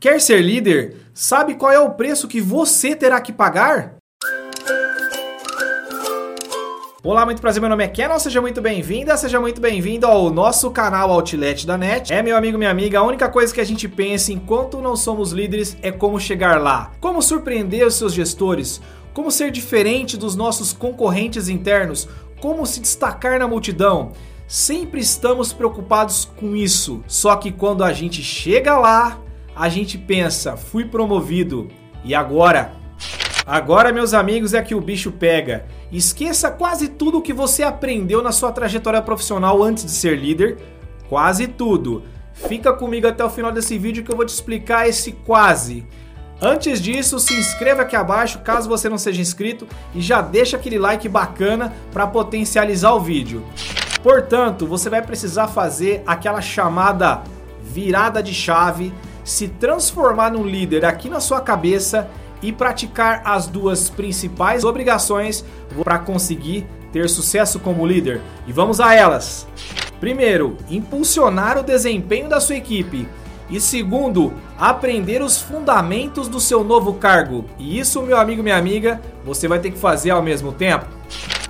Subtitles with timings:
[0.00, 0.96] Quer ser líder?
[1.12, 3.96] Sabe qual é o preço que você terá que pagar?
[7.04, 10.70] Olá, muito prazer, meu nome é Kenan, seja muito bem-vinda, seja muito bem-vindo ao nosso
[10.70, 12.10] canal Outlet da NET.
[12.14, 15.32] É, meu amigo, minha amiga, a única coisa que a gente pensa enquanto não somos
[15.32, 18.80] líderes é como chegar lá, como surpreender os seus gestores,
[19.12, 22.08] como ser diferente dos nossos concorrentes internos,
[22.40, 24.12] como se destacar na multidão.
[24.48, 29.20] Sempre estamos preocupados com isso, só que quando a gente chega lá,
[29.60, 31.68] a gente pensa, fui promovido,
[32.02, 32.72] e agora?
[33.44, 35.66] Agora, meus amigos, é que o bicho pega.
[35.92, 40.56] Esqueça quase tudo o que você aprendeu na sua trajetória profissional antes de ser líder.
[41.10, 42.04] Quase tudo.
[42.32, 45.86] Fica comigo até o final desse vídeo que eu vou te explicar esse quase.
[46.40, 50.78] Antes disso, se inscreva aqui abaixo caso você não seja inscrito e já deixa aquele
[50.78, 53.44] like bacana para potencializar o vídeo.
[54.02, 57.22] Portanto, você vai precisar fazer aquela chamada
[57.62, 58.90] virada de chave,
[59.30, 62.10] se transformar num líder aqui na sua cabeça
[62.42, 65.44] e praticar as duas principais obrigações
[65.84, 68.20] para conseguir ter sucesso como líder.
[68.46, 69.46] E vamos a elas.
[70.00, 73.06] Primeiro, impulsionar o desempenho da sua equipe.
[73.48, 77.44] E segundo, aprender os fundamentos do seu novo cargo.
[77.56, 80.86] E isso, meu amigo, minha amiga, você vai ter que fazer ao mesmo tempo.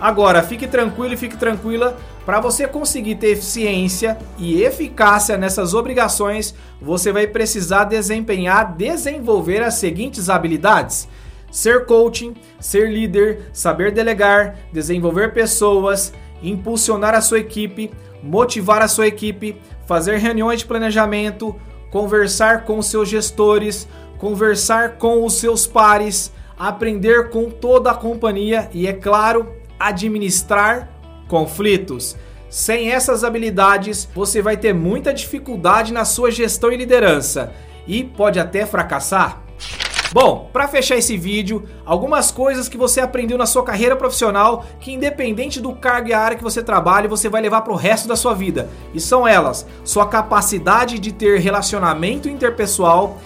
[0.00, 6.54] Agora, fique tranquilo e fique tranquila, para você conseguir ter eficiência e eficácia nessas obrigações,
[6.80, 11.06] você vai precisar desempenhar, desenvolver as seguintes habilidades:
[11.50, 17.90] ser coaching, ser líder, saber delegar, desenvolver pessoas, impulsionar a sua equipe,
[18.22, 19.56] motivar a sua equipe,
[19.86, 21.54] fazer reuniões de planejamento,
[21.90, 28.86] conversar com seus gestores, conversar com os seus pares, aprender com toda a companhia e,
[28.86, 30.88] é claro, administrar
[31.26, 32.16] conflitos.
[32.50, 37.52] Sem essas habilidades, você vai ter muita dificuldade na sua gestão e liderança
[37.86, 39.40] e pode até fracassar.
[40.12, 44.92] Bom, para fechar esse vídeo, algumas coisas que você aprendeu na sua carreira profissional que
[44.92, 48.16] independente do cargo e área que você trabalha, você vai levar para o resto da
[48.16, 48.68] sua vida.
[48.92, 53.18] E são elas: sua capacidade de ter relacionamento interpessoal,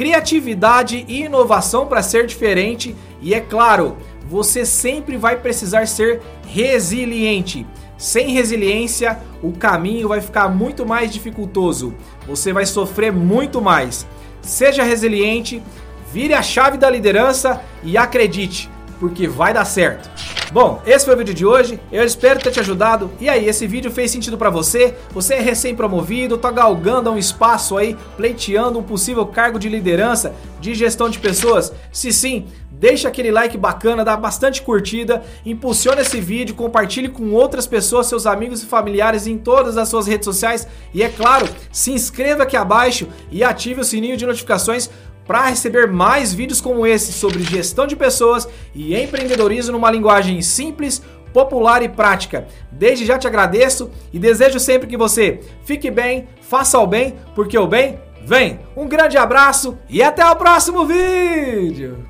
[0.00, 3.98] criatividade e inovação para ser diferente e é claro,
[4.30, 7.66] você sempre vai precisar ser resiliente.
[7.98, 11.94] Sem resiliência, o caminho vai ficar muito mais dificultoso.
[12.26, 14.06] Você vai sofrer muito mais.
[14.40, 15.62] Seja resiliente,
[16.10, 20.10] vire a chave da liderança e acredite, porque vai dar certo.
[20.52, 21.78] Bom, esse foi o vídeo de hoje.
[21.92, 23.08] Eu espero ter te ajudado.
[23.20, 24.96] E aí, esse vídeo fez sentido para você?
[25.12, 30.74] Você é recém-promovido, tá galgando um espaço aí, pleiteando um possível cargo de liderança, de
[30.74, 31.72] gestão de pessoas?
[31.92, 37.66] Se sim, deixa aquele like bacana, dá bastante curtida, impulsiona esse vídeo, compartilhe com outras
[37.66, 41.92] pessoas, seus amigos e familiares em todas as suas redes sociais e é claro, se
[41.92, 44.88] inscreva aqui abaixo e ative o sininho de notificações
[45.26, 51.02] para receber mais vídeos como esse sobre gestão de pessoas e empreendedorismo numa linguagem simples,
[51.32, 52.46] popular e prática.
[52.70, 57.56] Desde já te agradeço e desejo sempre que você fique bem, faça o bem, porque
[57.58, 58.60] o bem vem.
[58.76, 62.09] Um grande abraço e até o próximo vídeo!